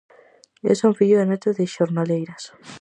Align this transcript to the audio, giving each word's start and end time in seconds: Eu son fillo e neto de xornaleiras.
Eu 0.69 0.75
son 0.81 0.97
fillo 0.99 1.17
e 1.19 1.25
neto 1.29 1.49
de 1.57 1.65
xornaleiras. 1.75 2.43